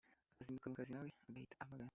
[0.33, 1.89] akazinduka mukazi nawe ugahita uhamagara